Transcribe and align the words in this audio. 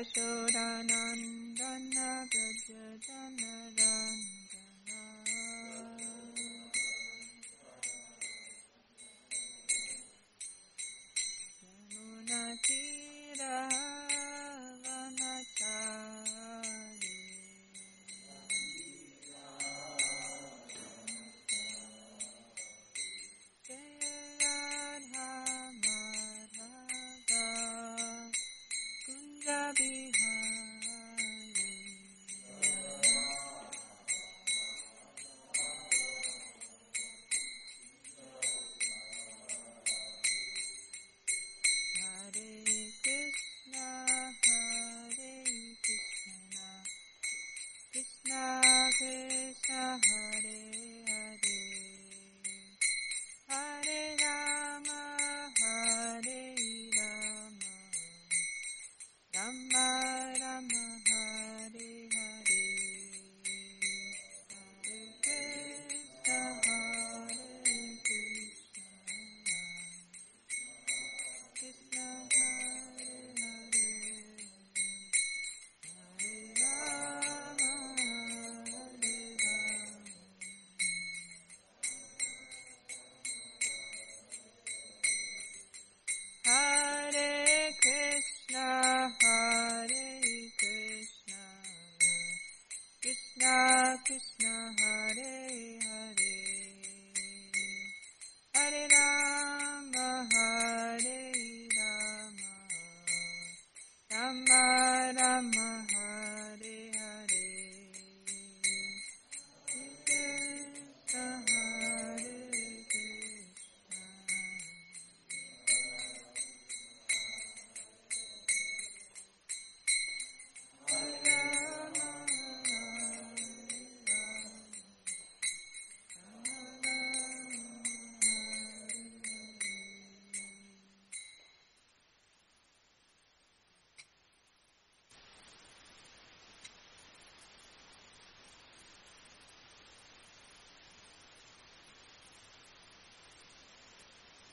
Yashodanam. 0.00 1.39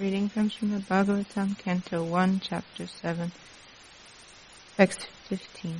Reading 0.00 0.30
comes 0.30 0.54
from 0.54 0.70
the 0.70 0.78
Bhagavatam, 0.78 1.58
Canto 1.58 2.02
1, 2.02 2.40
Chapter 2.40 2.86
7, 2.86 3.30
Text 4.78 5.06
15. 5.28 5.76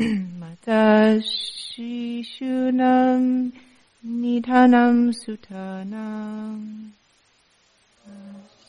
Mata 0.40 1.22
Shishunam 1.70 2.82
Nidhanam 4.04 5.14
Sutanam 5.14 6.90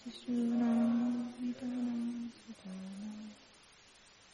Shishunam 0.06 1.31
Nidhanam 1.42 2.30
Sutanam 2.38 3.00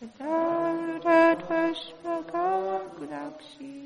Darurat 0.00 1.36
Vashmakakurakshi. 1.46 3.76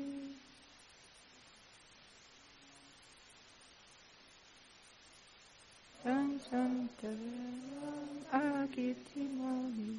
Sansantaram 5.99 7.19
Agitimani. 8.31 9.91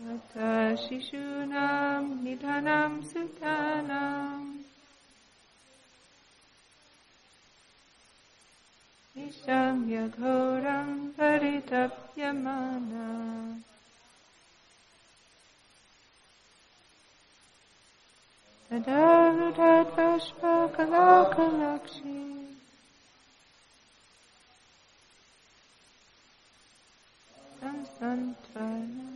Mata 0.00 0.74
Shishunam 0.74 2.04
Nidhanam 2.24 2.92
Sutanam 3.06 4.27
निशम्य 9.27 9.97
घोरं 10.19 10.87
परितप्यमाना 11.17 13.09
तदा 18.69 19.03
रुदध्वष्पकलाकलाक्षी 19.37 22.19
संसन्त्वना 27.59 29.06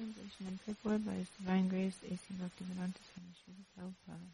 Translation 0.00 0.58
and 0.86 1.04
by 1.04 1.12
His 1.12 1.28
Divine 1.38 1.68
Grace 1.68 1.98
A.C. 2.10 2.34
Bhaktivedanta 2.40 3.00
Swami 3.12 3.34
Srila 3.36 3.64
Prabhupada. 3.76 4.30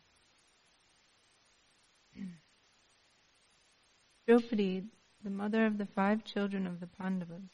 Draupadi, 4.28 4.84
the 5.24 5.30
mother 5.30 5.66
of 5.66 5.78
the 5.78 5.86
five 5.86 6.22
children 6.22 6.68
of 6.68 6.78
the 6.78 6.86
Pandavas, 6.86 7.50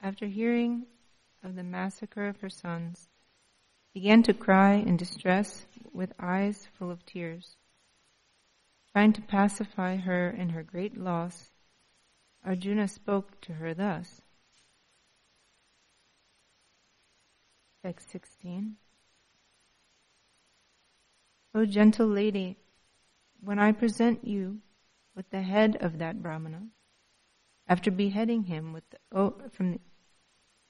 after 0.00 0.26
hearing 0.26 0.86
of 1.42 1.56
the 1.56 1.64
massacre 1.64 2.28
of 2.28 2.40
her 2.40 2.48
sons, 2.48 3.08
began 3.92 4.22
to 4.22 4.32
cry 4.32 4.74
in 4.74 4.96
distress 4.96 5.66
with 5.92 6.12
eyes 6.20 6.68
full 6.78 6.92
of 6.92 7.04
tears. 7.04 7.56
Trying 8.92 9.12
to 9.14 9.22
pacify 9.22 9.96
her 9.96 10.30
in 10.30 10.50
her 10.50 10.62
great 10.62 10.96
loss, 10.96 11.50
Arjuna 12.44 12.86
spoke 12.86 13.40
to 13.40 13.54
her 13.54 13.74
thus. 13.74 14.22
Text 17.86 18.10
16. 18.10 18.74
O 21.54 21.64
gentle 21.66 22.08
lady, 22.08 22.56
when 23.40 23.60
I 23.60 23.70
present 23.70 24.26
you 24.26 24.58
with 25.14 25.30
the 25.30 25.42
head 25.42 25.76
of 25.80 25.98
that 25.98 26.20
Brahmana, 26.20 26.62
after 27.68 27.92
beheading 27.92 28.42
him 28.42 28.72
with 28.72 28.90
the, 28.90 28.98
oh, 29.12 29.36
from 29.52 29.70
the, 29.70 29.80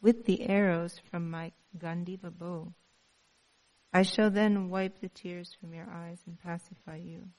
with 0.02 0.26
the 0.26 0.46
arrows 0.46 1.00
from 1.10 1.30
my 1.30 1.52
Gandiva 1.78 2.30
bow, 2.30 2.74
I 3.94 4.02
shall 4.02 4.30
then 4.30 4.68
wipe 4.68 5.00
the 5.00 5.08
tears 5.08 5.56
from 5.58 5.72
your 5.72 5.88
eyes 5.88 6.20
and 6.26 6.38
pacify 6.38 6.96
you. 6.96 7.30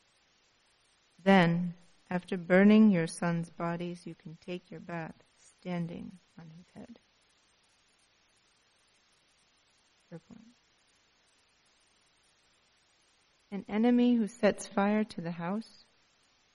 Then, 1.24 1.76
after 2.10 2.36
burning 2.36 2.90
your 2.90 3.06
sons' 3.06 3.52
bodies, 3.52 4.08
you 4.08 4.16
can 4.16 4.40
take 4.44 4.72
your 4.72 4.80
bath 4.80 5.24
standing 5.38 6.14
on 6.36 6.50
his 6.58 6.66
head. 6.74 6.98
An 13.52 13.66
enemy 13.70 14.16
who 14.16 14.28
sets 14.28 14.68
fire 14.68 15.04
to 15.04 15.22
the 15.22 15.32
house, 15.32 15.86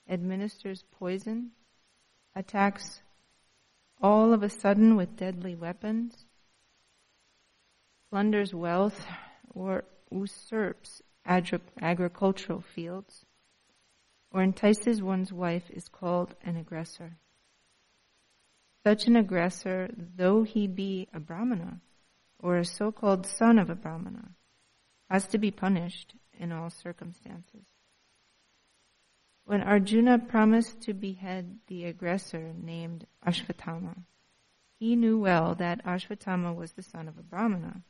administers 0.08 0.84
poison, 0.92 1.52
attacks 2.34 3.02
all 4.00 4.32
of 4.32 4.42
a 4.42 4.48
sudden 4.48 4.96
with 4.96 5.16
deadly 5.16 5.54
weapons, 5.54 6.26
plunders 8.10 8.52
wealth, 8.52 9.06
or 9.54 9.84
usurps 10.10 11.02
agri- 11.24 11.60
agricultural 11.80 12.60
fields, 12.60 13.24
or 14.30 14.42
entices 14.42 15.02
one's 15.02 15.32
wife 15.32 15.70
is 15.70 15.88
called 15.88 16.34
an 16.42 16.56
aggressor. 16.56 17.16
Such 18.84 19.06
an 19.06 19.16
aggressor, 19.16 19.88
though 19.96 20.42
he 20.42 20.66
be 20.66 21.08
a 21.14 21.20
brahmana, 21.20 21.80
or 22.42 22.58
a 22.58 22.64
so-called 22.64 23.24
son 23.24 23.58
of 23.58 23.70
a 23.70 23.74
brahmana, 23.74 24.32
has 25.08 25.26
to 25.28 25.38
be 25.38 25.50
punished 25.50 26.14
in 26.38 26.52
all 26.52 26.68
circumstances. 26.68 27.64
When 29.44 29.62
Arjuna 29.62 30.18
promised 30.18 30.82
to 30.82 30.94
behead 30.94 31.58
the 31.68 31.84
aggressor 31.86 32.52
named 32.56 33.06
Ashvatthama, 33.26 34.04
he 34.78 34.96
knew 34.96 35.18
well 35.18 35.54
that 35.54 35.84
Ashvatthama 35.84 36.54
was 36.54 36.72
the 36.72 36.82
son 36.82 37.08
of 37.08 37.16
a 37.16 37.22
brahmana. 37.22 37.82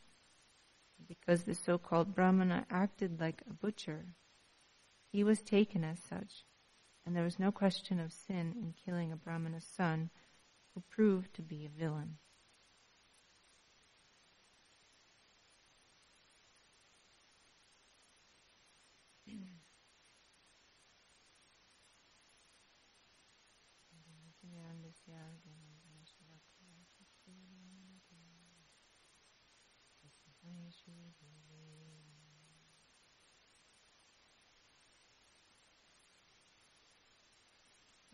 because 1.08 1.42
the 1.42 1.54
so-called 1.54 2.14
Brahmana 2.14 2.66
acted 2.70 3.20
like 3.20 3.42
a 3.48 3.52
butcher. 3.52 4.14
He 5.10 5.22
was 5.24 5.40
taken 5.42 5.84
as 5.84 5.98
such, 6.08 6.44
and 7.04 7.14
there 7.14 7.24
was 7.24 7.38
no 7.38 7.52
question 7.52 8.00
of 8.00 8.12
sin 8.12 8.54
in 8.56 8.74
killing 8.84 9.12
a 9.12 9.16
Brahmana's 9.16 9.66
son 9.76 10.10
who 10.74 10.82
proved 10.88 11.34
to 11.34 11.42
be 11.42 11.66
a 11.66 11.78
villain. 11.78 12.16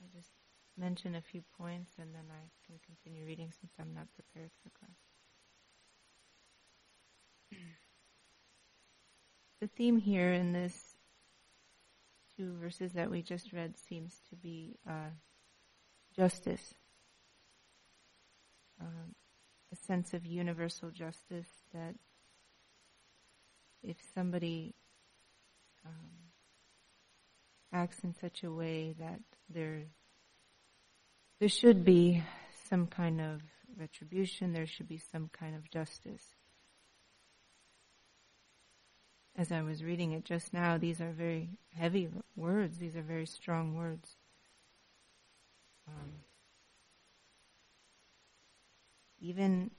I'll 0.01 0.09
just 0.15 0.31
mention 0.77 1.15
a 1.15 1.21
few 1.21 1.43
points 1.57 1.93
and 1.99 2.15
then 2.15 2.25
I 2.31 2.49
can 2.67 2.79
continue 2.87 3.27
reading 3.27 3.53
since 3.61 3.73
I'm 3.79 3.95
not 3.95 4.07
prepared 4.15 4.51
for 4.63 4.71
class. 4.71 4.91
the 9.61 9.67
theme 9.67 9.99
here 9.99 10.33
in 10.33 10.53
this 10.53 10.97
two 12.37 12.55
verses 12.61 12.93
that 12.93 13.11
we 13.11 13.23
just 13.23 13.53
read 13.53 13.77
seems 13.77 14.21
to 14.31 14.37
be 14.37 14.77
uh, 14.89 15.11
justice, 16.15 16.75
um, 18.81 19.15
a 19.73 19.77
sense 19.77 20.15
of 20.15 20.25
universal 20.25 20.91
justice 20.91 21.49
that 21.75 21.97
if 23.83 23.97
somebody 24.15 24.75
um, 25.85 26.11
acts 27.73 28.01
in 28.03 28.15
such 28.15 28.43
a 28.45 28.51
way 28.51 28.95
that 28.99 29.21
there 29.49 29.85
there 31.41 31.49
should 31.49 31.85
be 31.85 32.23
some 32.69 32.87
kind 32.87 33.21
of 33.21 33.43
retribution, 33.79 34.53
there 34.53 34.67
should 34.67 34.89
be 34.89 34.99
some 34.99 35.31
kind 35.33 35.55
of 35.55 35.71
justice. 35.71 36.25
As 39.37 39.53
I 39.53 39.63
was 39.63 39.85
reading 39.85 40.13
it 40.13 40.25
just 40.25 40.53
now, 40.53 40.79
these 40.79 41.01
are 41.01 41.13
very 41.13 41.51
heavy 41.77 42.09
words, 42.35 42.79
these 42.79 42.97
are 42.97 43.03
very 43.03 43.27
strong 43.27 43.77
words. 43.77 44.17
Um, 45.87 46.11
even 49.21 49.71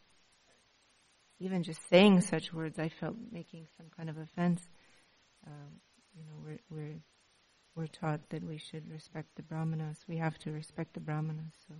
even 1.39 1.63
just 1.63 1.87
saying 1.89 2.21
such 2.21 2.53
words, 2.53 2.79
I 2.79 2.89
felt 2.89 3.15
making 3.31 3.67
some 3.77 3.87
kind 3.95 4.09
of 4.09 4.17
offense. 4.17 4.61
Um, 5.47 5.79
you 6.15 6.23
know, 6.23 6.33
we're, 6.43 6.59
we're 6.69 6.99
we're 7.75 7.87
taught 7.87 8.29
that 8.29 8.43
we 8.43 8.57
should 8.57 8.91
respect 8.91 9.29
the 9.35 9.43
brahmanas. 9.43 10.03
We 10.07 10.17
have 10.17 10.37
to 10.39 10.51
respect 10.51 10.93
the 10.93 10.99
brahmanas. 10.99 11.53
So, 11.67 11.75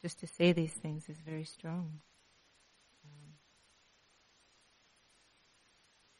just 0.00 0.20
to 0.20 0.26
say 0.28 0.52
these 0.52 0.72
things 0.72 1.08
is 1.08 1.18
very 1.18 1.44
strong. 1.44 2.00
Um, 3.04 3.32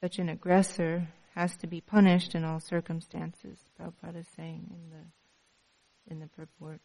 such 0.02 0.18
an 0.18 0.28
aggressor 0.28 1.08
has 1.36 1.56
to 1.58 1.68
be 1.68 1.80
punished 1.80 2.34
in 2.34 2.44
all 2.44 2.58
circumstances. 2.58 3.58
Prabhupada 3.78 4.20
is 4.20 4.28
saying 4.36 4.66
in 4.70 4.90
the 4.90 6.12
in 6.12 6.18
the 6.18 6.26
purport. 6.26 6.80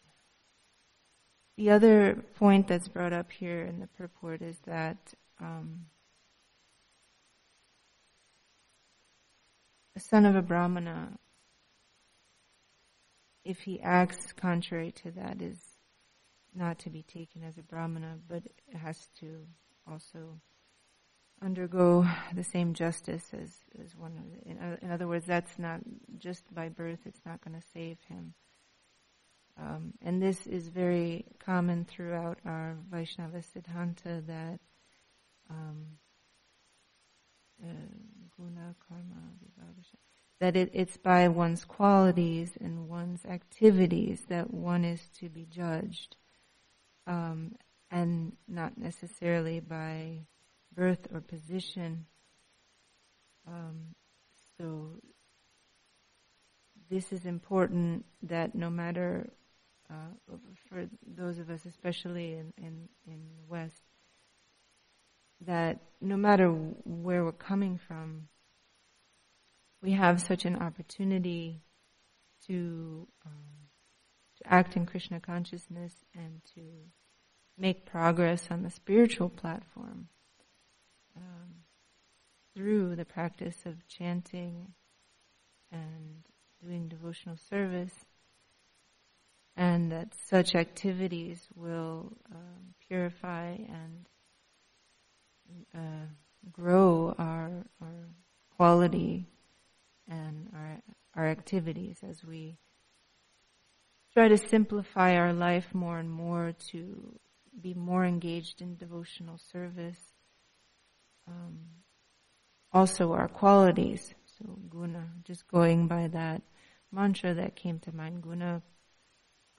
The 1.56 1.70
other 1.70 2.22
point 2.38 2.68
that's 2.68 2.86
brought 2.86 3.14
up 3.14 3.32
here 3.32 3.62
in 3.62 3.80
the 3.80 3.86
purport 3.86 4.42
is 4.42 4.58
that 4.66 5.14
um, 5.40 5.86
a 9.94 10.00
son 10.00 10.26
of 10.26 10.36
a 10.36 10.42
brahmana, 10.42 11.18
if 13.44 13.60
he 13.60 13.80
acts 13.80 14.32
contrary 14.32 14.92
to 14.92 15.10
that, 15.12 15.40
is 15.40 15.58
not 16.54 16.78
to 16.80 16.90
be 16.90 17.02
taken 17.02 17.42
as 17.42 17.58
a 17.58 17.62
brahmana, 17.62 18.18
but 18.28 18.42
has 18.74 19.08
to 19.20 19.46
also 19.90 20.40
undergo 21.42 22.06
the 22.34 22.44
same 22.44 22.72
justice 22.74 23.24
as, 23.34 23.52
as 23.82 23.94
one 23.94 24.14
the, 24.16 24.50
in, 24.50 24.78
in 24.82 24.90
other 24.90 25.06
words, 25.06 25.26
that's 25.26 25.58
not 25.58 25.80
just 26.18 26.42
by 26.54 26.68
birth, 26.68 27.00
it's 27.04 27.20
not 27.26 27.44
going 27.44 27.58
to 27.58 27.66
save 27.74 27.98
him. 28.08 28.34
Um, 29.58 29.94
and 30.02 30.20
this 30.20 30.46
is 30.46 30.68
very 30.68 31.24
common 31.38 31.84
throughout 31.84 32.38
our 32.44 32.76
Vaishnava 32.90 33.38
Siddhanta 33.38 34.26
that 34.26 34.60
um, 35.50 35.86
uh, 37.62 37.66
guna, 38.36 38.74
karma, 38.88 39.26
that 40.40 40.56
it, 40.56 40.70
it's 40.74 40.96
by 40.96 41.28
one's 41.28 41.64
qualities 41.64 42.52
and 42.60 42.88
one's 42.88 43.24
activities 43.24 44.22
that 44.28 44.52
one 44.52 44.84
is 44.84 45.00
to 45.18 45.28
be 45.28 45.46
judged, 45.46 46.16
um, 47.06 47.54
and 47.90 48.32
not 48.46 48.76
necessarily 48.76 49.60
by 49.60 50.18
birth 50.74 51.06
or 51.12 51.20
position. 51.20 52.06
Um, 53.46 53.94
so 54.58 54.90
this 56.90 57.12
is 57.12 57.24
important 57.24 58.04
that 58.22 58.54
no 58.54 58.68
matter 58.68 59.30
uh, 59.88 60.34
for 60.68 60.86
those 61.06 61.38
of 61.38 61.48
us, 61.48 61.64
especially 61.64 62.34
in, 62.34 62.52
in, 62.58 62.88
in 63.06 63.20
the 63.38 63.46
West, 63.48 63.82
that 65.40 65.80
no 66.00 66.16
matter 66.16 66.48
where 66.48 67.24
we're 67.24 67.32
coming 67.32 67.78
from, 67.78 68.28
we 69.82 69.92
have 69.92 70.20
such 70.20 70.44
an 70.44 70.56
opportunity 70.56 71.62
to, 72.46 73.06
um, 73.24 73.68
to 74.38 74.52
act 74.52 74.76
in 74.76 74.86
Krishna 74.86 75.20
consciousness 75.20 75.92
and 76.14 76.40
to 76.54 76.60
make 77.58 77.86
progress 77.86 78.48
on 78.50 78.62
the 78.62 78.70
spiritual 78.70 79.28
platform 79.28 80.08
um, 81.16 81.54
through 82.54 82.96
the 82.96 83.04
practice 83.04 83.56
of 83.64 83.86
chanting 83.88 84.72
and 85.72 86.24
doing 86.62 86.88
devotional 86.88 87.36
service, 87.48 87.94
and 89.56 89.90
that 89.92 90.08
such 90.28 90.54
activities 90.54 91.46
will 91.54 92.12
um, 92.30 92.74
purify 92.88 93.50
and 93.50 94.06
uh, 95.74 96.06
grow 96.52 97.14
our 97.18 97.50
our 97.80 98.08
quality 98.56 99.26
and 100.08 100.48
our 100.54 100.78
our 101.14 101.28
activities 101.28 101.98
as 102.08 102.24
we 102.24 102.58
try 104.12 104.28
to 104.28 104.38
simplify 104.38 105.16
our 105.16 105.32
life 105.32 105.74
more 105.74 105.98
and 105.98 106.10
more 106.10 106.54
to 106.70 107.18
be 107.60 107.74
more 107.74 108.04
engaged 108.04 108.60
in 108.62 108.76
devotional 108.76 109.38
service. 109.38 109.98
Um, 111.28 111.58
also, 112.72 113.12
our 113.12 113.28
qualities. 113.28 114.14
So 114.38 114.58
guna, 114.68 115.08
just 115.24 115.48
going 115.48 115.88
by 115.88 116.08
that 116.08 116.42
mantra 116.92 117.34
that 117.34 117.56
came 117.56 117.78
to 117.80 117.94
mind, 117.94 118.22
guna, 118.22 118.62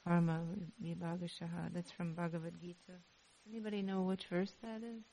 karma, 0.04 0.42
vibhagashaha. 0.84 1.74
That's 1.74 1.92
from 1.92 2.14
Bhagavad 2.14 2.60
Gita. 2.62 2.98
Anybody 3.50 3.82
know 3.82 4.02
which 4.02 4.26
verse 4.26 4.54
that 4.62 4.82
is? 4.84 5.04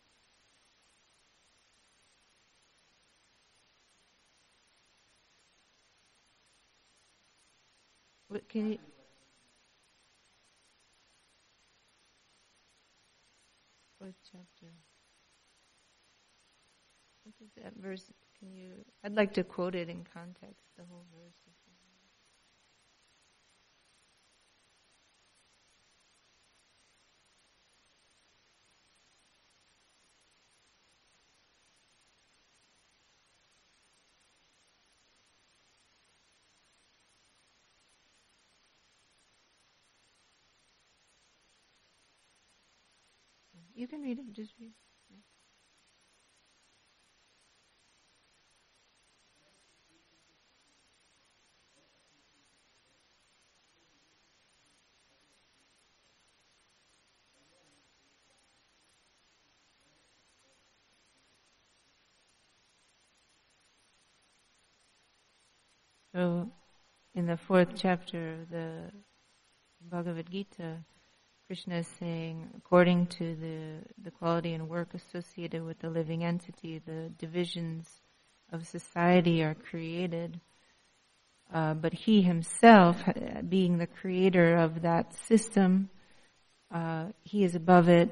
Can 8.48 8.72
you? 8.72 8.78
What 13.98 14.14
chapter? 14.30 14.72
What 17.24 17.34
is 17.40 17.50
that 17.62 17.72
verse? 17.80 18.04
Can 18.38 18.54
you? 18.54 18.72
I'd 19.02 19.14
like 19.14 19.32
to 19.34 19.44
quote 19.44 19.74
it 19.74 19.88
in 19.88 20.04
context, 20.12 20.66
the 20.76 20.84
whole 20.84 21.04
verse. 21.14 21.34
can 43.94 44.02
read 44.02 44.18
it, 44.18 44.32
just 44.32 44.52
read. 44.60 44.72
So, 66.12 66.48
in 67.14 67.26
the 67.26 67.36
fourth 67.36 67.70
chapter 67.74 68.34
of 68.34 68.50
the 68.50 68.92
Bhagavad 69.80 70.30
Gita, 70.30 70.84
Krishna 71.46 71.76
is 71.76 71.88
saying, 72.00 72.48
according 72.56 73.06
to 73.06 73.36
the, 73.36 74.02
the 74.02 74.10
quality 74.10 74.54
and 74.54 74.66
work 74.66 74.94
associated 74.94 75.62
with 75.62 75.78
the 75.78 75.90
living 75.90 76.24
entity, 76.24 76.80
the 76.86 77.10
divisions 77.18 77.86
of 78.50 78.66
society 78.66 79.42
are 79.42 79.54
created. 79.54 80.40
Uh, 81.52 81.74
but 81.74 81.92
he 81.92 82.22
himself, 82.22 82.96
being 83.48 83.76
the 83.76 83.86
creator 83.86 84.56
of 84.56 84.82
that 84.82 85.12
system, 85.26 85.90
uh, 86.72 87.06
he 87.24 87.44
is 87.44 87.54
above 87.54 87.90
it 87.90 88.10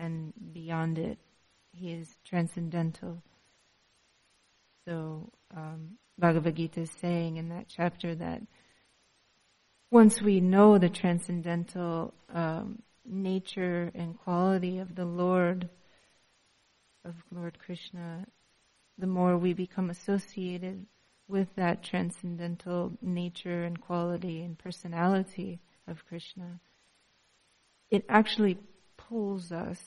and 0.00 0.32
beyond 0.52 0.98
it. 0.98 1.18
He 1.72 1.92
is 1.92 2.16
transcendental. 2.24 3.22
So, 4.88 5.30
um, 5.56 5.98
Bhagavad 6.18 6.56
Gita 6.56 6.80
is 6.80 6.90
saying 7.00 7.36
in 7.36 7.48
that 7.50 7.66
chapter 7.68 8.14
that 8.16 8.42
once 9.90 10.22
we 10.22 10.40
know 10.40 10.78
the 10.78 10.88
transcendental 10.88 12.14
um, 12.32 12.80
nature 13.04 13.90
and 13.94 14.18
quality 14.18 14.78
of 14.78 14.94
the 14.94 15.04
Lord, 15.04 15.68
of 17.04 17.14
Lord 17.32 17.58
Krishna, 17.58 18.26
the 18.98 19.06
more 19.06 19.36
we 19.36 19.52
become 19.52 19.90
associated 19.90 20.86
with 21.26 21.48
that 21.56 21.82
transcendental 21.82 22.92
nature 23.02 23.64
and 23.64 23.80
quality 23.80 24.42
and 24.42 24.58
personality 24.58 25.60
of 25.88 26.06
Krishna, 26.06 26.60
it 27.90 28.04
actually 28.08 28.58
pulls 28.96 29.50
us 29.50 29.78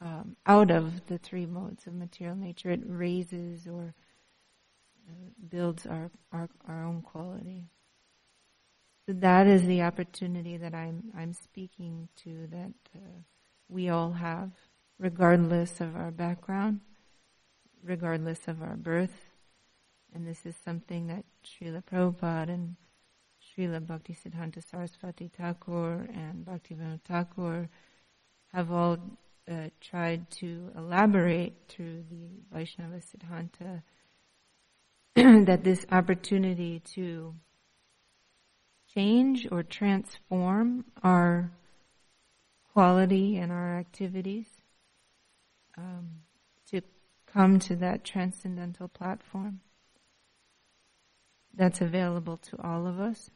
um, 0.00 0.36
out 0.46 0.70
of 0.70 1.06
the 1.06 1.18
three 1.18 1.46
modes 1.46 1.86
of 1.86 1.94
material 1.94 2.34
nature. 2.34 2.70
It 2.70 2.80
raises 2.84 3.68
or 3.68 3.94
uh, 5.08 5.12
builds 5.48 5.86
our, 5.86 6.10
our, 6.32 6.48
our 6.66 6.84
own 6.84 7.02
quality. 7.02 7.68
So 9.10 9.14
that 9.18 9.48
is 9.48 9.66
the 9.66 9.82
opportunity 9.82 10.56
that 10.56 10.72
I'm 10.72 11.02
I'm 11.18 11.32
speaking 11.32 12.08
to 12.22 12.46
that 12.52 12.74
uh, 12.94 13.22
we 13.68 13.88
all 13.88 14.12
have, 14.12 14.52
regardless 15.00 15.80
of 15.80 15.96
our 15.96 16.12
background, 16.12 16.78
regardless 17.82 18.46
of 18.46 18.62
our 18.62 18.76
birth, 18.76 19.32
and 20.14 20.24
this 20.24 20.46
is 20.46 20.54
something 20.64 21.08
that 21.08 21.24
Srila 21.44 21.82
Prabhupada 21.82 22.50
and 22.50 22.76
Srila 23.42 23.80
Bhaktisiddhanta 23.80 24.62
Sarasvati 24.64 25.28
Thakur 25.32 26.06
and 26.14 26.46
Bhaktivinoda 26.46 27.00
Thakur 27.02 27.68
have 28.52 28.70
all 28.70 28.96
uh, 29.50 29.70
tried 29.80 30.30
to 30.38 30.70
elaborate 30.76 31.54
through 31.66 32.04
the 32.08 32.28
Vaishnava 32.56 33.00
Siddhanta 33.00 33.82
that 35.46 35.64
this 35.64 35.84
opportunity 35.90 36.78
to 36.94 37.34
change 38.94 39.46
or 39.50 39.62
transform 39.62 40.84
our 41.02 41.50
quality 42.72 43.36
and 43.36 43.52
our 43.52 43.78
activities 43.78 44.46
um, 45.76 46.08
to 46.70 46.80
come 47.26 47.58
to 47.58 47.76
that 47.76 48.04
transcendental 48.04 48.88
platform 48.88 49.60
that's 51.54 51.80
available 51.80 52.36
to 52.36 52.56
all 52.62 52.86
of 52.86 53.00
us 53.00 53.30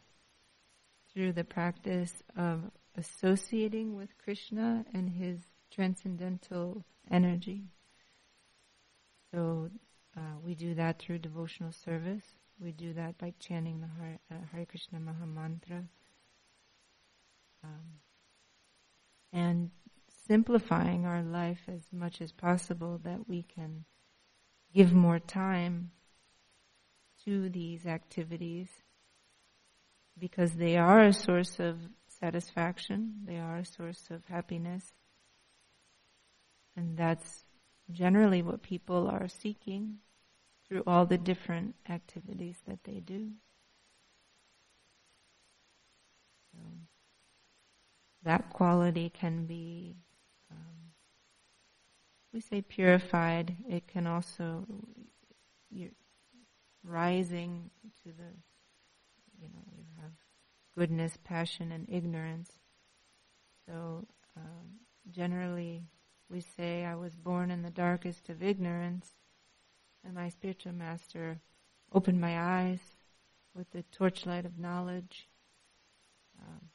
through 1.13 1.33
the 1.33 1.45
practice 1.45 2.23
of 2.37 2.63
associating 2.97 3.97
with 3.97 4.17
Krishna 4.19 4.85
and 4.93 5.11
his 5.11 5.39
transcendental 5.71 6.85
energy. 7.11 7.65
So 9.33 9.71
uh, 10.17 10.21
we 10.45 10.55
do 10.55 10.75
that 10.75 11.01
through 11.01 11.19
devotional 11.19 11.73
service. 11.73 12.25
We 12.65 12.73
do 12.73 12.95
that 12.95 13.19
by 13.19 13.35
chanting 13.39 13.83
the 13.83 13.89
Hare, 14.01 14.19
uh, 14.31 14.37
Hare 14.51 14.65
Krishna 14.65 14.99
Maha 14.99 15.27
Mantra. 15.27 15.85
Um, 17.63 18.01
and 19.35 19.71
simplifying 20.27 21.05
our 21.05 21.23
life 21.23 21.61
as 21.69 21.83
much 21.93 22.23
as 22.23 22.33
possible 22.33 22.99
that 23.05 23.29
we 23.29 23.43
can 23.43 23.85
give 24.75 24.95
more 24.95 25.19
time 25.19 25.91
to 27.27 27.51
these 27.51 27.85
activities 27.85 28.69
because 30.19 30.53
they 30.53 30.79
are 30.79 31.03
a 31.03 31.13
source 31.13 31.59
of 31.59 31.77
satisfaction, 32.09 33.13
they 33.27 33.37
are 33.37 33.59
a 33.59 33.67
source 33.67 34.09
of 34.11 34.25
happiness, 34.25 34.95
and 36.77 36.97
that's 36.97 37.45
generally 37.91 38.41
what 38.41 38.63
people 38.63 39.07
are 39.07 39.29
seeking 39.29 39.99
through 40.75 40.83
all 40.89 41.07
the 41.07 41.17
different 41.17 41.73
activities 41.89 42.57
that 42.67 42.83
they 42.83 42.99
do. 42.99 43.31
So 46.51 46.59
that 48.25 48.51
quality 48.51 49.09
can 49.09 49.47
be, 49.47 49.95
um, 50.51 50.91
we 52.33 52.41
say 52.41 52.61
purified. 52.61 53.55
It 53.69 53.87
can 53.87 54.09
also 54.09 54.67
you're 55.71 55.91
rising 56.83 57.71
to 58.03 58.09
the, 58.09 58.33
you 59.41 59.47
know, 59.51 59.63
you 59.77 59.85
have 60.03 60.11
goodness, 60.77 61.17
passion, 61.23 61.71
and 61.71 61.89
ignorance. 61.89 62.51
So 63.69 64.09
um, 64.37 64.81
generally, 65.09 65.85
we 66.29 66.41
say, 66.41 66.85
"I 66.85 66.97
was 66.97 67.15
born 67.15 67.53
in 67.53 67.63
the 67.63 67.71
darkest 67.71 68.29
of 68.29 68.43
ignorance." 68.43 69.13
And 70.05 70.15
my 70.15 70.29
spiritual 70.29 70.73
master 70.73 71.41
opened 71.93 72.21
my 72.21 72.39
eyes 72.39 72.81
with 73.55 73.71
the 73.71 73.83
torchlight 73.85 74.45
of 74.45 74.59
knowledge. 74.59 75.29
Um, 76.41 76.69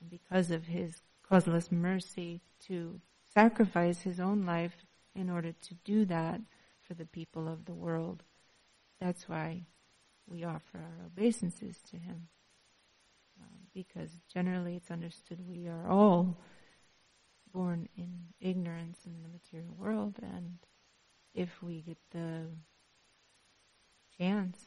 and 0.00 0.10
because 0.10 0.50
of 0.50 0.66
his 0.66 1.02
causeless 1.28 1.72
mercy 1.72 2.40
to 2.66 3.00
sacrifice 3.32 4.02
his 4.02 4.20
own 4.20 4.44
life 4.44 4.84
in 5.14 5.30
order 5.30 5.52
to 5.52 5.74
do 5.84 6.04
that 6.06 6.40
for 6.80 6.94
the 6.94 7.06
people 7.06 7.48
of 7.48 7.64
the 7.64 7.74
world. 7.74 8.22
That's 9.00 9.28
why 9.28 9.66
we 10.26 10.44
offer 10.44 10.78
our 10.78 11.06
obeisances 11.06 11.78
to 11.90 11.96
him. 11.96 12.28
Um, 13.40 13.58
because 13.74 14.10
generally 14.32 14.76
it's 14.76 14.90
understood 14.90 15.38
we 15.48 15.68
are 15.68 15.88
all 15.88 16.36
born 17.52 17.88
in 17.96 18.26
ignorance 18.40 19.00
in 19.06 19.22
the 19.22 19.28
material 19.28 19.74
world 19.76 20.16
and 20.22 20.58
if 21.34 21.62
we 21.62 21.80
get 21.80 21.98
the 22.10 22.46
chance, 24.18 24.66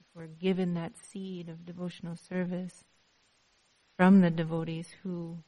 if 0.00 0.06
we're 0.14 0.26
given 0.26 0.74
that 0.74 0.92
seed 0.96 1.48
of 1.48 1.64
devotional 1.64 2.16
service 2.16 2.84
from 3.96 4.20
the 4.20 4.30
devotees 4.30 4.88
who 5.02 5.38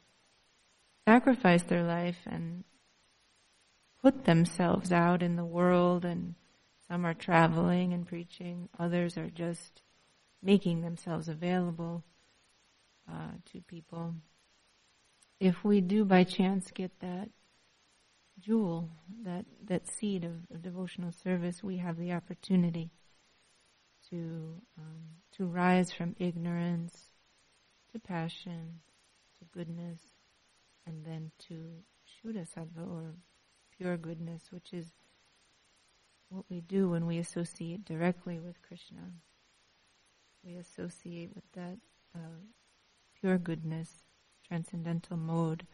sacrifice 1.06 1.62
their 1.64 1.82
life 1.82 2.18
and 2.26 2.64
put 4.02 4.24
themselves 4.24 4.92
out 4.92 5.22
in 5.22 5.36
the 5.36 5.44
world 5.44 6.04
and 6.04 6.34
some 6.88 7.04
are 7.04 7.14
traveling 7.14 7.92
and 7.92 8.06
preaching, 8.06 8.68
others 8.78 9.16
are 9.16 9.30
just 9.30 9.82
making 10.42 10.80
themselves 10.80 11.28
available 11.28 12.02
uh, 13.08 13.32
to 13.52 13.60
people. 13.60 14.14
If 15.38 15.64
we 15.64 15.80
do 15.80 16.04
by 16.04 16.24
chance 16.24 16.70
get 16.70 16.98
that 17.00 17.28
jewel, 18.40 18.90
that, 19.24 19.44
that 19.66 19.86
seed 19.86 20.24
of, 20.24 20.32
of 20.52 20.62
devotional 20.62 21.12
service, 21.12 21.62
we 21.62 21.76
have 21.78 21.98
the 21.98 22.12
opportunity 22.12 22.90
to, 24.10 24.54
um, 24.78 25.04
to 25.36 25.46
rise 25.46 25.92
from 25.92 26.16
ignorance 26.18 27.10
to 27.92 27.98
passion 27.98 28.80
to 29.38 29.44
goodness 29.52 30.00
and 30.86 31.04
then 31.04 31.30
to 31.48 31.82
Shuddha 32.06 32.46
Sattva 32.46 32.86
or 32.86 33.14
pure 33.76 33.96
goodness, 33.96 34.48
which 34.50 34.72
is 34.72 34.86
what 36.28 36.44
we 36.48 36.60
do 36.60 36.90
when 36.90 37.06
we 37.06 37.18
associate 37.18 37.84
directly 37.84 38.38
with 38.38 38.62
Krishna. 38.62 39.12
We 40.44 40.56
associate 40.56 41.30
with 41.34 41.44
that 41.54 41.78
uh, 42.14 42.40
pure 43.20 43.38
goodness, 43.38 43.90
transcendental 44.46 45.16
mode 45.16 45.66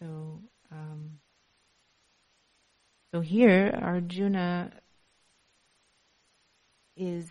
So, 0.00 0.40
um, 0.70 1.18
so 3.12 3.20
here 3.20 3.78
Arjuna 3.80 4.72
is 6.96 7.28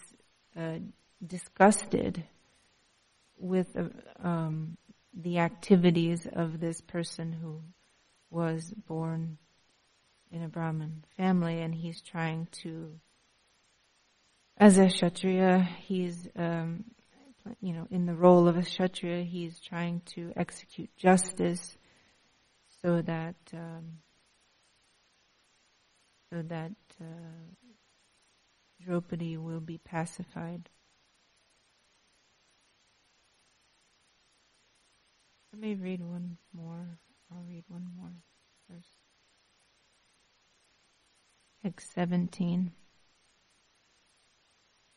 uh, 0.57 0.77
disgusted 1.25 2.23
with 3.37 3.75
uh, 3.75 4.27
um, 4.27 4.77
the 5.13 5.39
activities 5.39 6.27
of 6.31 6.59
this 6.59 6.81
person 6.81 7.33
who 7.33 7.61
was 8.29 8.73
born 8.87 9.37
in 10.31 10.41
a 10.41 10.47
Brahmin 10.47 11.03
family, 11.15 11.61
and 11.61 11.75
he's 11.75 12.01
trying 12.01 12.47
to, 12.63 12.99
as 14.57 14.77
a 14.79 14.87
Kshatriya, 14.87 15.69
he's, 15.85 16.27
um, 16.35 16.85
you 17.61 17.73
know, 17.73 17.87
in 17.91 18.05
the 18.05 18.15
role 18.15 18.47
of 18.47 18.57
a 18.57 18.63
Kshatriya, 18.63 19.23
he's 19.23 19.59
trying 19.59 20.01
to 20.15 20.33
execute 20.35 20.89
justice 20.97 21.77
so 22.83 23.01
that 23.01 23.35
um, 23.53 23.99
so 26.31 26.41
that 26.41 26.71
uh, 26.99 27.69
Draupadi 28.83 29.37
will 29.37 29.61
be 29.61 29.77
pacified. 29.77 30.69
Let 35.53 35.61
me 35.61 35.75
read 35.75 36.01
one 36.01 36.37
more. 36.51 36.99
I'll 37.31 37.45
read 37.47 37.63
one 37.67 37.87
more 37.95 38.11
verse. 38.69 38.87
Text 41.63 41.93
17. 41.93 42.71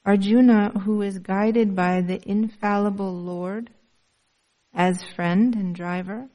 Arjuna, 0.04 0.70
who 0.80 1.02
is 1.02 1.18
guided 1.18 1.76
by 1.76 2.00
the 2.00 2.20
infallible 2.28 3.12
Lord 3.12 3.70
as 4.72 5.02
friend 5.02 5.54
and 5.54 5.74
driver, 5.74 6.28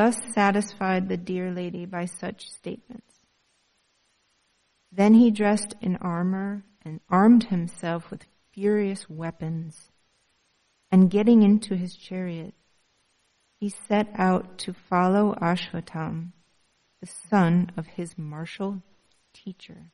thus 0.00 0.16
satisfied 0.32 1.10
the 1.10 1.16
dear 1.18 1.50
lady 1.50 1.84
by 1.84 2.06
such 2.06 2.48
statements. 2.48 3.16
Then 4.90 5.12
he 5.12 5.30
dressed 5.30 5.74
in 5.82 5.96
armor 5.96 6.64
and 6.82 7.00
armed 7.10 7.44
himself 7.44 8.10
with 8.10 8.24
furious 8.50 9.10
weapons, 9.10 9.90
and 10.90 11.10
getting 11.10 11.42
into 11.42 11.76
his 11.76 11.94
chariot, 11.94 12.54
he 13.58 13.68
set 13.68 14.08
out 14.14 14.56
to 14.60 14.72
follow 14.72 15.34
Ashvatam, 15.34 16.32
the 17.02 17.06
son 17.06 17.70
of 17.76 17.86
his 17.86 18.16
martial 18.16 18.82
teacher. 19.34 19.92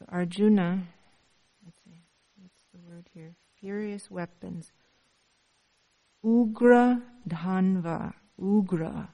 So 0.00 0.06
Arjuna, 0.08 0.88
let's 1.64 1.84
see, 1.84 2.02
what's 2.42 2.64
the 2.74 2.80
word 2.90 3.05
here? 3.16 3.34
Furious 3.58 4.10
weapons. 4.10 4.70
Ugra 6.24 7.02
Dhanva. 7.26 8.12
Ugra. 8.40 9.08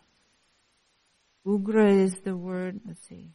Ugra 1.46 2.04
is 2.04 2.20
the 2.20 2.36
word, 2.36 2.80
let's 2.86 3.06
see. 3.06 3.30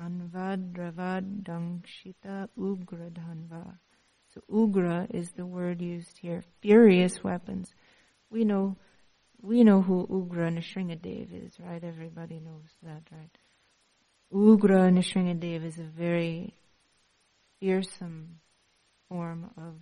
Anvad 0.00 0.72
Dravad 0.72 1.42
Dangshita 1.42 2.48
Ugra 2.58 3.10
Dhanva. 3.10 3.78
So 4.32 4.40
Ugra 4.50 5.06
is 5.14 5.30
the 5.32 5.46
word 5.46 5.80
used 5.80 6.18
here. 6.18 6.42
Furious 6.60 7.22
weapons. 7.22 7.74
We 8.30 8.44
know 8.44 8.76
we 9.40 9.62
know 9.62 9.82
who 9.82 10.06
Ugra 10.06 10.50
Nrsingadev 10.50 11.46
is, 11.46 11.60
right? 11.60 11.82
Everybody 11.84 12.40
knows 12.40 12.70
that, 12.82 13.02
right? 13.12 13.30
Ugra 14.32 14.90
Nrsingadev 14.90 15.64
is 15.64 15.78
a 15.78 15.84
very 15.84 16.54
fearsome 17.60 18.40
form 19.08 19.50
of 19.56 19.74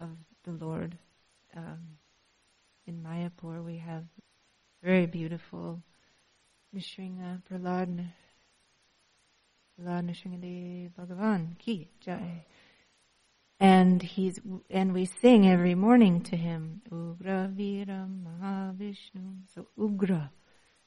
of 0.00 0.16
the 0.44 0.52
Lord. 0.64 0.96
Um, 1.56 1.98
in 2.86 3.02
Mayapur, 3.02 3.64
we 3.64 3.76
have 3.78 4.04
very 4.82 5.06
beautiful 5.06 5.82
Nrsinga 6.74 7.42
Prahlad 7.50 8.06
Prahlad 9.78 10.10
Nrsingadev 10.10 10.92
Bhagavan 10.98 11.58
Ki 11.58 11.88
Jai. 12.00 12.44
And 13.58 14.02
he's, 14.02 14.40
and 14.70 14.94
we 14.94 15.04
sing 15.04 15.46
every 15.46 15.74
morning 15.74 16.22
to 16.22 16.36
him, 16.36 16.80
Ugra 16.90 17.50
Vira 17.50 18.08
Mahavishnu. 18.08 19.42
So 19.54 19.66
Ugra, 19.78 20.30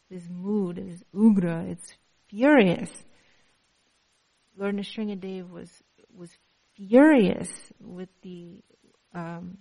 this 0.09 0.27
mood 0.27 0.79
is 0.79 1.03
Ugra, 1.13 1.69
it's 1.69 1.93
furious. 2.27 2.89
Lord 4.57 4.75
Nrsingadev 4.75 5.49
was, 5.51 5.69
was 6.11 6.31
furious 6.89 7.49
with 7.79 8.09
the, 8.21 8.61
um, 9.13 9.57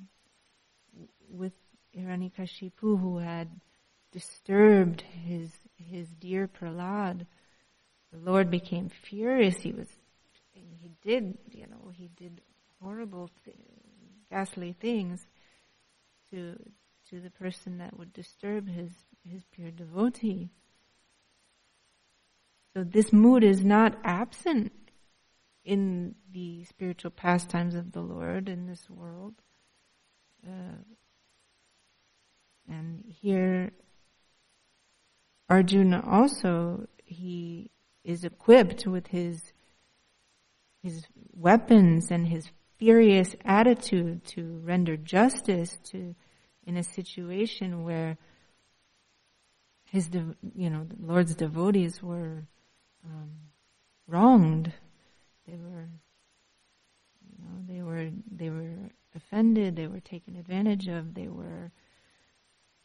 with 1.29 1.53
Hiranyakashipu 1.97 3.01
who 3.01 3.19
had 3.19 3.49
disturbed 4.13 5.03
his, 5.25 5.51
his 5.77 6.09
dear 6.21 6.49
Prahlad. 6.49 7.27
The 8.13 8.19
Lord 8.19 8.51
became 8.51 8.89
furious. 8.89 9.57
He 9.57 9.73
was, 9.73 9.89
he 10.53 10.91
did, 11.03 11.39
you 11.51 11.67
know, 11.67 11.91
he 11.93 12.09
did 12.17 12.41
horrible, 12.81 13.31
th- 13.45 13.57
ghastly 14.31 14.75
things 14.81 15.27
to 16.31 16.57
to 17.11 17.21
the 17.21 17.31
person 17.31 17.79
that 17.79 17.99
would 17.99 18.13
disturb 18.13 18.67
his 18.69 18.91
his 19.31 19.45
pure 19.53 19.71
devotee. 19.71 20.49
So 22.75 22.85
this 22.85 23.13
mood 23.13 23.45
is 23.45 23.63
not 23.63 23.99
absent 24.03 24.73
in 25.65 26.15
the 26.33 26.65
spiritual 26.65 27.11
pastimes 27.11 27.75
of 27.75 27.93
the 27.93 28.01
Lord 28.01 28.49
in 28.49 28.67
this 28.67 28.89
world. 28.91 29.35
Uh, 30.47 30.77
and 32.69 33.05
here, 33.21 33.71
Arjuna 35.49 36.03
also, 36.07 36.89
he 37.05 37.71
is 38.05 38.25
equipped 38.25 38.87
with 38.87 39.09
his, 39.09 39.53
his 40.83 41.07
weapons 41.33 42.11
and 42.11 42.27
his 42.27 42.51
furious 42.79 43.37
attitude 43.45 44.25
to 44.25 44.61
render 44.65 44.97
justice 44.97 45.79
to 45.85 46.15
in 46.67 46.77
a 46.77 46.83
situation 46.83 47.85
where 47.85 48.17
his 49.85 50.11
you 50.55 50.71
know 50.71 50.85
the 50.85 50.97
Lord's 51.05 51.35
devotees 51.35 52.03
were 52.03 52.45
um, 53.05 53.31
wronged. 54.07 54.73
They 55.47 55.57
were 55.57 55.89
you 57.21 57.45
know 57.45 57.63
they 57.67 57.83
were 57.83 58.11
they 58.31 58.51
were 58.51 58.91
offended. 59.15 59.77
They 59.77 59.87
were 59.87 60.01
taken 60.01 60.37
advantage 60.37 60.89
of. 60.89 61.15
They 61.15 61.29
were 61.29 61.71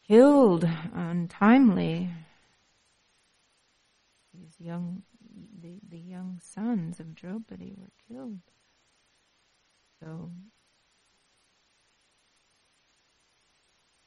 killed 0.06 0.68
untimely. 0.94 2.10
These 4.34 4.54
young 4.58 5.02
the, 5.60 5.78
the 5.88 5.98
young 5.98 6.40
sons 6.42 7.00
of 7.00 7.14
Draupadi 7.14 7.74
were 7.76 7.90
killed. 8.08 8.40
So, 10.00 10.30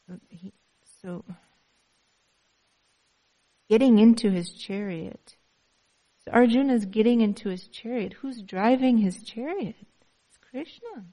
so 0.08 0.20
he, 0.30 0.54
so 1.02 1.26
getting 3.70 4.00
into 4.00 4.32
his 4.32 4.52
chariot. 4.52 5.36
So 6.26 6.32
Arjuna 6.32 6.74
is 6.74 6.86
getting 6.86 7.22
into 7.22 7.50
his 7.50 7.68
chariot. 7.68 8.14
Who's 8.14 8.42
driving 8.42 9.00
his 9.00 9.24
chariot? 9.24 9.76
It's 10.28 10.38
Krishna. 10.50 11.06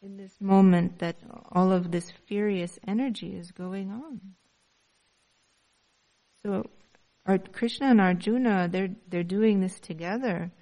In 0.00 0.16
this 0.16 0.40
moment 0.40 1.00
that 1.00 1.16
all 1.50 1.72
of 1.72 1.90
this 1.90 2.12
furious 2.26 2.78
energy 2.86 3.36
is 3.36 3.50
going 3.50 3.90
on. 3.90 4.20
So 6.42 6.64
Krishna 7.52 7.88
and 7.88 8.00
Arjuna, 8.00 8.68
they're, 8.70 8.94
they're 9.08 9.24
doing 9.24 9.60
this 9.60 9.78
together. 9.80 10.52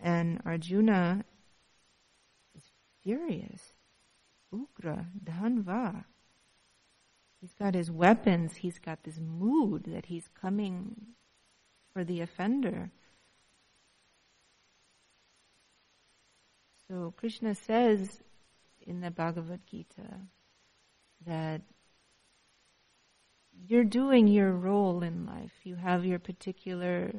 And 0.00 0.42
Arjuna 0.44 1.24
is 2.54 2.64
furious. 3.02 3.72
Ugra, 4.52 5.06
Dhanva. 5.24 6.04
He's 7.40 7.54
got 7.54 7.74
his 7.74 7.90
weapons, 7.90 8.56
he's 8.56 8.78
got 8.80 9.04
this 9.04 9.20
mood 9.20 9.84
that 9.86 10.06
he's 10.06 10.28
coming 10.40 10.96
for 11.98 12.04
the 12.04 12.20
offender. 12.20 12.92
So 16.86 17.12
Krishna 17.16 17.56
says 17.56 18.20
in 18.86 19.00
the 19.00 19.10
Bhagavad 19.10 19.62
Gita 19.68 20.20
that 21.26 21.62
you're 23.66 23.82
doing 23.82 24.28
your 24.28 24.52
role 24.52 25.02
in 25.02 25.26
life. 25.26 25.50
You 25.64 25.74
have 25.74 26.04
your 26.04 26.20
particular 26.20 27.10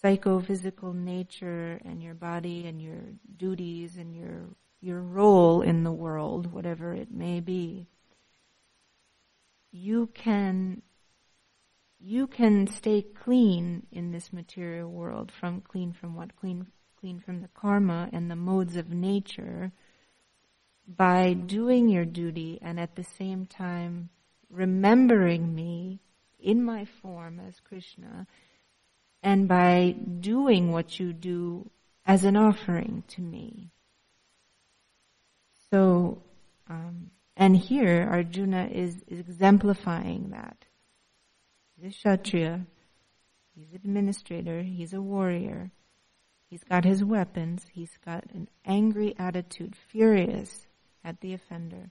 psychophysical 0.00 0.94
nature 0.94 1.80
and 1.84 2.02
your 2.02 2.14
body 2.14 2.66
and 2.66 2.82
your 2.82 3.02
duties 3.36 3.98
and 3.98 4.16
your 4.16 4.46
your 4.80 5.00
role 5.00 5.62
in 5.62 5.84
the 5.84 5.92
world, 5.92 6.52
whatever 6.52 6.92
it 6.92 7.12
may 7.12 7.38
be, 7.38 7.86
you 9.70 10.08
can 10.12 10.82
you 12.04 12.26
can 12.26 12.66
stay 12.66 13.02
clean 13.02 13.86
in 13.92 14.10
this 14.10 14.32
material 14.32 14.90
world 14.90 15.30
from 15.30 15.60
clean 15.60 15.92
from 15.92 16.16
what 16.16 16.34
clean 16.36 16.66
clean 17.00 17.20
from 17.20 17.42
the 17.42 17.48
karma 17.54 18.08
and 18.12 18.30
the 18.30 18.36
modes 18.36 18.76
of 18.76 18.90
nature 18.90 19.72
by 20.86 21.32
doing 21.32 21.88
your 21.88 22.04
duty 22.04 22.58
and 22.60 22.78
at 22.80 22.96
the 22.96 23.04
same 23.04 23.46
time 23.46 24.08
remembering 24.50 25.54
me 25.54 26.00
in 26.40 26.62
my 26.62 26.84
form 26.84 27.40
as 27.48 27.60
Krishna 27.60 28.26
and 29.22 29.46
by 29.46 29.94
doing 30.20 30.72
what 30.72 30.98
you 30.98 31.12
do 31.12 31.70
as 32.04 32.24
an 32.24 32.36
offering 32.36 33.04
to 33.08 33.20
me. 33.20 33.70
So, 35.70 36.22
um, 36.68 37.10
and 37.36 37.56
here 37.56 38.08
Arjuna 38.10 38.68
is, 38.72 38.96
is 39.06 39.20
exemplifying 39.20 40.30
that. 40.30 40.64
He's 41.82 41.90
a 41.90 42.16
Kshatriya, 42.16 42.64
he's 43.56 43.70
an 43.70 43.80
administrator, 43.84 44.62
he's 44.62 44.92
a 44.92 45.02
warrior, 45.02 45.72
he's 46.48 46.62
got 46.62 46.84
his 46.84 47.02
weapons, 47.02 47.66
he's 47.72 47.98
got 48.04 48.24
an 48.32 48.48
angry 48.64 49.16
attitude, 49.18 49.74
furious 49.90 50.68
at 51.04 51.20
the 51.20 51.34
offender. 51.34 51.90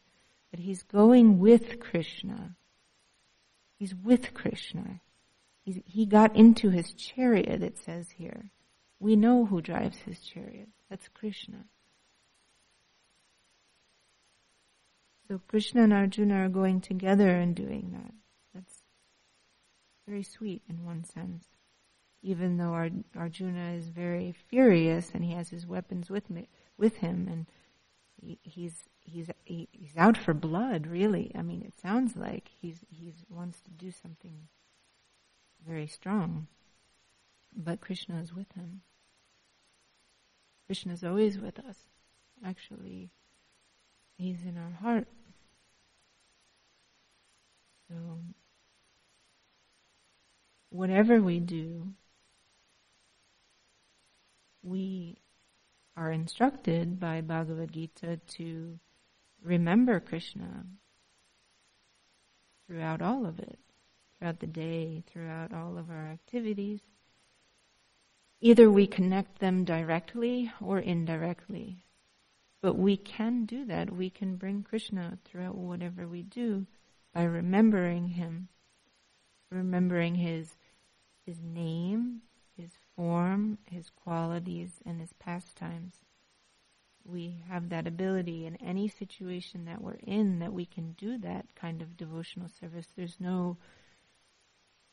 but 0.49 0.62
he's 0.62 0.84
going 0.84 1.39
with 1.39 1.82
Krishna. 1.82 2.56
He's 3.80 3.93
with 3.93 4.34
Krishna. 4.34 5.01
He's, 5.65 5.82
he 5.86 6.06
got 6.06 6.38
into 6.38 6.69
his 6.69 6.93
chariot, 6.93 7.62
it 7.62 7.77
says 7.77 8.10
here. 8.12 8.49
We 8.99 9.17
know 9.17 9.45
who 9.45 9.62
drives 9.62 9.97
his 9.97 10.19
chariot. 10.19 10.69
That's 10.89 11.10
Krishna. 11.10 11.65
So 15.27 15.41
Krishna 15.49 15.84
and 15.84 15.93
Arjuna 15.93 16.45
are 16.45 16.49
going 16.49 16.80
together 16.80 17.30
and 17.30 17.56
doing 17.56 17.91
that. 17.93 18.13
Very 20.12 20.24
sweet 20.24 20.62
in 20.67 20.84
one 20.84 21.06
sense. 21.06 21.45
Even 22.21 22.58
though 22.58 22.74
Ar- 22.74 22.89
Arjuna 23.15 23.71
is 23.71 23.88
very 23.88 24.34
furious 24.50 25.12
and 25.13 25.24
he 25.24 25.32
has 25.32 25.52
his 25.52 25.65
weapons 25.65 26.10
with 26.10 26.30
me, 26.30 26.50
with 26.78 26.97
him, 26.97 27.30
and 27.32 27.45
he, 28.21 28.38
he's 28.43 28.84
he's 29.00 29.30
he's 29.45 29.95
out 29.95 30.17
for 30.17 30.34
blood. 30.34 30.86
Really, 30.86 31.32
I 31.34 31.41
mean, 31.43 31.62
it 31.62 31.80
sounds 31.80 32.17
like 32.17 32.52
he's 32.60 32.82
he's 32.89 33.24
wants 33.30 33.62
to 33.62 33.69
do 33.71 33.89
something 33.89 34.50
very 35.65 35.88
strong. 35.88 36.47
But 37.56 37.80
Krishna 37.80 38.19
is 38.19 38.36
with 38.36 38.52
him. 38.52 38.82
Krishna 40.65 40.91
is 40.91 41.06
always 41.06 41.39
with 41.39 41.58
us. 41.58 41.78
Actually, 42.45 43.12
he's 44.17 44.43
in 44.43 44.58
our 44.58 44.71
heart. 44.71 45.08
So, 47.88 47.95
whatever 50.72 51.22
we 51.22 51.40
do, 51.40 51.94
we 54.64 55.18
are 55.96 56.12
instructed 56.12 57.00
by 57.00 57.22
Bhagavad 57.22 57.74
Gita 57.74 58.20
to 58.36 58.80
remember 59.44 60.00
Krishna 60.00 60.66
throughout 62.66 63.02
all 63.02 63.26
of 63.26 63.38
it, 63.40 63.60
throughout 64.18 64.40
the 64.40 64.48
day, 64.48 65.04
throughout 65.12 65.54
all 65.54 65.78
of 65.78 65.90
our 65.90 66.08
activities. 66.08 66.80
Either 68.40 68.72
we 68.72 68.88
connect 68.88 69.40
them 69.40 69.66
directly 69.66 70.52
or 70.62 70.80
indirectly. 70.80 71.84
But 72.62 72.78
we 72.78 72.96
can 72.96 73.46
do 73.46 73.66
that. 73.66 73.92
We 73.92 74.10
can 74.10 74.36
bring 74.36 74.64
Krishna 74.64 75.18
throughout 75.26 75.56
whatever 75.56 76.08
we 76.08 76.22
do 76.22 76.66
by 77.14 77.24
remembering 77.24 78.08
him, 78.08 78.48
remembering 79.52 80.16
his 80.16 80.56
his 81.32 81.41
name, 81.41 82.20
his 82.58 82.72
form, 82.94 83.58
his 83.70 83.89
qualities, 83.89 84.82
and 84.86 85.00
his 85.00 85.13
pastimes. 85.13 85.94
We 87.06 87.44
have 87.48 87.70
that 87.70 87.88
ability 87.88 88.46
in 88.46 88.58
any 88.58 88.89
situation 88.89 89.63
that 89.65 89.82
we're 89.82 90.00
in 90.06 90.39
that 90.39 90.52
we 90.52 90.65
can 90.65 90.91
do 90.98 91.17
that 91.20 91.46
kind 91.56 91.82
of 91.82 91.96
devotional 91.96 92.50
service. 92.60 92.86
There's 92.98 93.15
no 93.17 93.56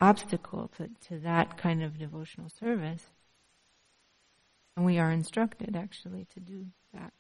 obstacle 0.01 0.71
to, 0.77 0.89
to 1.09 1.19
that 1.25 1.59
kind 1.59 1.83
of 1.83 1.99
devotional 1.99 2.49
service. 2.49 3.03
And 4.77 4.87
we 4.87 5.01
are 5.01 5.11
instructed 5.11 5.75
actually 5.75 6.29
to 6.35 6.41
do 6.41 6.67
that. 6.95 7.13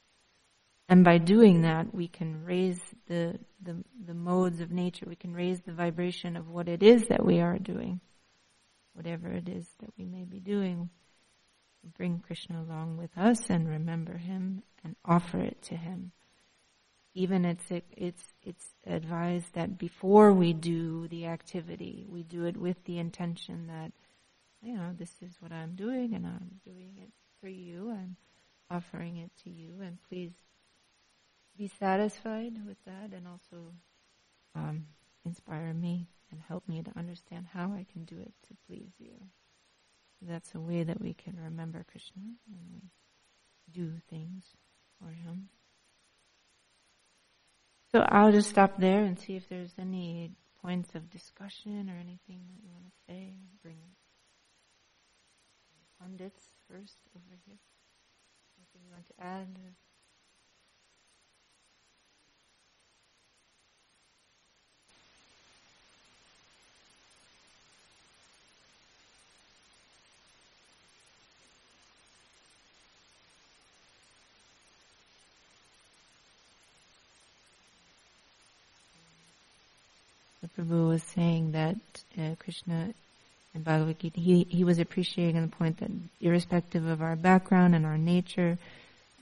And 0.89 1.03
by 1.03 1.19
doing 1.19 1.63
that, 1.63 1.93
we 1.93 2.07
can 2.07 2.45
raise 2.45 2.81
the, 3.09 3.41
the, 3.61 3.83
the 4.07 4.15
modes 4.15 4.61
of 4.61 4.71
nature. 4.71 5.07
We 5.09 5.17
can 5.17 5.35
raise 5.35 5.61
the 5.61 5.73
vibration 5.73 6.37
of 6.37 6.49
what 6.49 6.69
it 6.69 6.85
is 6.85 7.09
that 7.09 7.27
we 7.27 7.41
are 7.41 7.59
doing. 7.59 8.01
Whatever 8.99 9.29
it 9.29 9.49
is 9.49 9.65
that 9.79 9.91
we 9.97 10.05
may 10.05 10.25
be 10.25 10.41
doing. 10.41 10.91
Bring 11.97 12.19
Krishna 12.19 12.61
along 12.61 12.97
with 12.97 13.17
us 13.17 13.49
and 13.49 13.69
remember 13.69 14.17
him 14.17 14.65
and 14.83 14.97
offer 15.05 15.39
it 15.39 15.63
to 15.63 15.77
him. 15.77 16.11
Even 17.15 17.45
it's, 17.45 17.71
it's, 17.97 18.25
it's 18.43 18.75
advised 18.85 19.55
that 19.55 19.79
before 19.79 20.33
we 20.33 20.53
do 20.53 21.07
the 21.07 21.27
activity, 21.27 22.07
we 22.09 22.25
do 22.25 22.45
it 22.47 22.57
with 22.57 22.85
the 22.87 22.99
intention 22.99 23.69
that, 23.69 23.93
you 24.61 24.75
know, 24.75 24.91
this 24.99 25.13
is 25.23 25.37
what 25.39 25.53
I'm 25.53 25.77
doing 25.77 26.13
and 26.15 26.27
I'm 26.27 26.61
doing 26.65 26.95
it 27.01 27.13
for 27.41 27.47
you. 27.49 27.93
I'm 27.93 28.17
offering 28.69 29.19
it 29.19 29.31
to 29.45 29.51
you 29.51 29.75
and 29.81 29.99
please 30.09 30.33
be 31.57 31.71
satisfied 31.79 32.55
with 32.67 32.85
that 32.85 33.17
and 33.17 33.29
also 33.29 33.75
um, 34.57 34.87
inspire 35.25 35.73
me 35.73 36.09
and 36.31 36.41
help 36.41 36.69
me 36.69 36.83
to 36.83 36.99
understand 36.99 37.47
how 37.53 37.73
I 37.73 37.87
can 37.93 38.05
do 38.05 38.17
it 38.21 38.33
to 38.49 38.57
please 38.67 38.93
you. 38.99 39.15
That's 40.21 40.55
a 40.55 40.61
way 40.61 40.83
that 40.83 41.01
we 41.01 41.15
can 41.15 41.37
remember 41.43 41.85
Krishna 41.89 42.23
when 42.49 42.65
we 42.73 42.91
do 43.73 43.93
things 44.11 44.45
for 44.99 45.11
him. 45.11 45.49
So 47.93 48.01
I'll 48.01 48.33
just 48.33 48.51
stop 48.51 48.79
there 48.79 49.05
and 49.05 49.19
see 49.19 49.37
if 49.37 49.49
there's 49.49 49.73
any 49.79 50.33
points 50.61 50.95
of 50.95 51.09
discussion 51.09 51.89
or 51.89 51.95
anything 51.95 52.41
that 52.49 52.63
you 52.63 52.71
want 52.71 52.85
to 52.85 52.93
say. 53.07 53.35
Bring 53.63 53.79
pundits 56.01 56.45
first 56.69 56.99
over 57.17 57.39
here. 57.47 57.59
Anything 58.59 58.83
you 58.85 58.93
want 58.93 59.07
to 59.07 59.25
add? 59.25 59.49
Prabhu 80.59 80.89
was 80.89 81.03
saying 81.03 81.53
that 81.53 81.77
uh, 82.19 82.35
Krishna 82.39 82.93
and 83.55 83.65
Bhagavad 83.65 83.99
Gita, 84.01 84.21
he, 84.21 84.45
he 84.49 84.65
was 84.65 84.79
appreciating 84.79 85.41
the 85.41 85.57
point 85.57 85.79
that 85.79 85.91
irrespective 86.21 86.85
of 86.87 87.01
our 87.01 87.15
background 87.15 87.75
and 87.75 87.87
our 87.87 87.99
nature, 87.99 88.59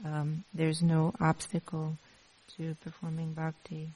um, 0.04 0.44
there's 0.54 0.82
no 0.82 1.14
obstacle 1.20 1.98
to 2.56 2.74
performing 2.82 3.34
bhakti. 3.34 3.90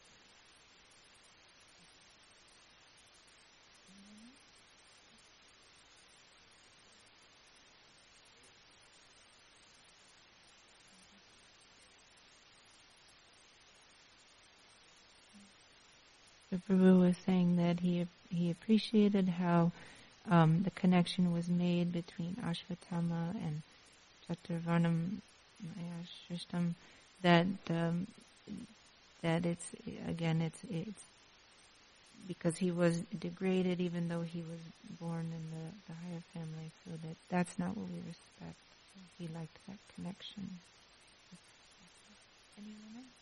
Prabhu 16.70 17.00
was 17.00 17.16
saying 17.26 17.56
that 17.56 17.80
he 17.80 18.06
he 18.28 18.50
appreciated 18.50 19.28
how 19.28 19.72
um, 20.30 20.62
the 20.62 20.70
connection 20.70 21.32
was 21.32 21.48
made 21.48 21.92
between 21.92 22.36
Ashvatthama 22.36 23.34
and 23.34 23.62
Chaturvarnam 24.28 25.20
Shrishtam, 26.28 26.74
that 27.22 27.46
um, 27.68 28.06
that 29.22 29.44
it's 29.44 29.66
again 30.06 30.40
it's 30.40 30.60
it's 30.70 31.02
because 32.28 32.58
he 32.58 32.70
was 32.70 33.00
degraded 33.18 33.80
even 33.80 34.08
though 34.08 34.22
he 34.22 34.40
was 34.40 34.60
born 35.00 35.32
in 35.34 35.50
the, 35.50 35.66
the 35.88 35.94
higher 36.06 36.22
family, 36.32 36.70
so 36.84 36.92
that 37.02 37.16
that's 37.28 37.58
not 37.58 37.76
what 37.76 37.88
we 37.88 37.98
respect. 38.06 38.56
He 39.18 39.26
liked 39.34 39.58
that 39.66 39.78
connection. 39.96 40.60
Anyone 42.56 42.96
else? 42.96 43.19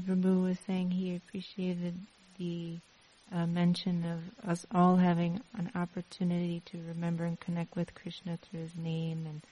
The 0.00 0.12
Prabhu 0.12 0.44
was 0.44 0.58
saying 0.66 0.92
he 0.92 1.16
appreciated 1.16 1.94
the 2.38 2.76
uh, 3.34 3.46
mention 3.46 4.04
of 4.04 4.48
us 4.50 4.66
all 4.74 4.96
having 4.96 5.40
an 5.56 5.70
opportunity 5.74 6.62
to 6.66 6.78
remember 6.88 7.24
and 7.24 7.38
connect 7.40 7.76
with 7.76 7.94
Krishna 7.94 8.38
through 8.38 8.60
his 8.60 8.76
name 8.76 9.26
and 9.26 9.42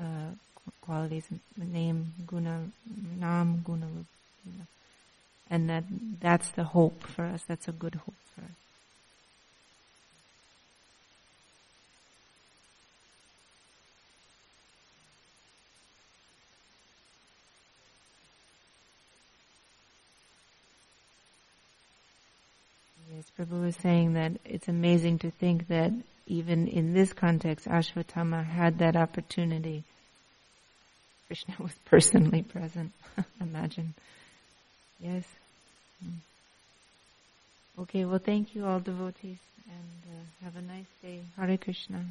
uh, 0.00 0.34
qualities, 0.80 1.26
name, 1.56 2.14
guna, 2.26 2.70
nam, 3.18 3.62
guna, 3.64 3.86
and 5.50 5.68
that 5.70 5.84
that's 6.20 6.50
the 6.50 6.64
hope 6.64 7.02
for 7.04 7.24
us. 7.24 7.42
That's 7.46 7.68
a 7.68 7.72
good 7.72 7.96
hope 7.96 8.14
for 8.34 8.42
us. 8.42 8.50
Yes, 23.14 23.30
Prabhu 23.44 23.62
was 23.62 23.76
saying 23.76 24.14
that 24.14 24.32
it's 24.44 24.68
amazing 24.68 25.18
to 25.20 25.30
think 25.30 25.68
that 25.68 25.92
even 26.26 26.66
in 26.68 26.94
this 26.94 27.12
context, 27.12 27.66
Ashwatthama 27.66 28.44
had 28.44 28.78
that 28.78 28.96
opportunity. 28.96 29.84
Krishna 31.26 31.54
was 31.60 31.72
personally 31.84 32.42
present. 32.42 32.92
Imagine. 33.40 33.94
Yes. 35.00 35.24
Hmm. 36.02 37.82
Okay, 37.82 38.04
well 38.04 38.20
thank 38.24 38.54
you 38.54 38.64
all 38.64 38.80
devotees 38.80 39.38
and 39.66 40.14
uh, 40.14 40.44
have 40.44 40.56
a 40.56 40.62
nice 40.62 40.86
day. 41.02 41.20
Hare 41.36 41.56
Krishna. 41.58 42.04